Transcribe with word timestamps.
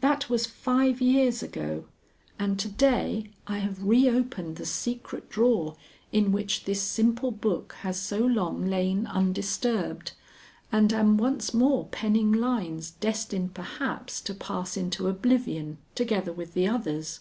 That 0.00 0.28
was 0.28 0.46
five 0.46 1.00
years 1.00 1.44
ago, 1.44 1.84
and 2.40 2.58
to 2.58 2.66
day 2.66 3.30
I 3.46 3.58
have 3.58 3.84
reopened 3.84 4.56
the 4.56 4.66
secret 4.66 5.30
drawer 5.30 5.76
in 6.10 6.32
which 6.32 6.64
this 6.64 6.82
simple 6.82 7.30
book 7.30 7.74
has 7.82 7.96
so 7.96 8.18
long 8.18 8.66
lain 8.66 9.06
undisturbed, 9.06 10.10
and 10.72 10.92
am 10.92 11.16
once 11.18 11.54
more 11.54 11.86
penning 11.92 12.32
lines 12.32 12.90
destined 12.90 13.54
perhaps 13.54 14.20
to 14.22 14.34
pass 14.34 14.76
into 14.76 15.06
oblivion 15.06 15.78
together 15.94 16.32
with 16.32 16.54
the 16.54 16.66
others. 16.66 17.20